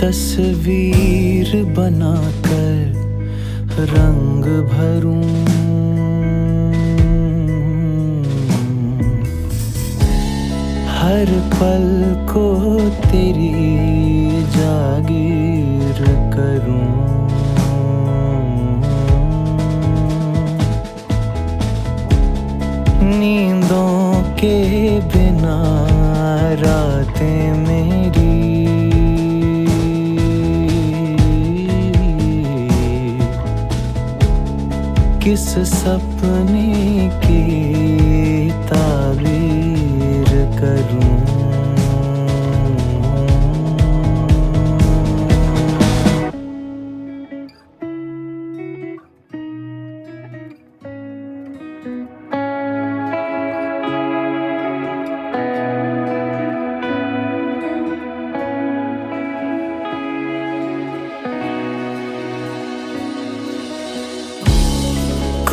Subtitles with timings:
[0.00, 2.65] तस्वीर बनाकर
[3.78, 5.22] रंग भरूं।
[10.96, 11.88] हर पल
[12.32, 12.46] को
[13.00, 13.52] तेरी
[14.42, 16.02] जागीर
[16.34, 16.86] करूँ।
[23.18, 24.56] नींदों के
[25.00, 25.58] बिना
[26.60, 27.75] रातें मेरी
[35.26, 37.75] किस सपने की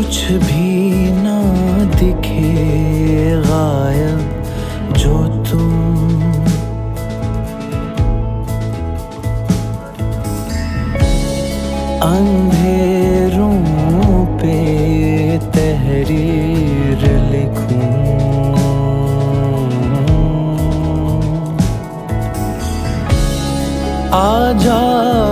[0.00, 1.38] कुछ भी ना
[1.94, 2.52] दिखे
[3.46, 4.22] गायब
[4.96, 5.16] जो
[5.48, 6.22] तुम।
[12.08, 13.58] अंधेरों
[14.38, 14.56] पे
[15.56, 17.90] तहरीर लिखूं।
[24.12, 25.29] आ जाओ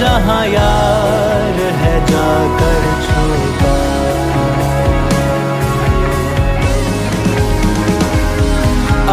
[0.00, 3.72] जहाँ यार है जाकर छोटा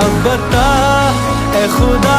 [0.02, 0.68] अब बता
[1.62, 2.18] ए खुदा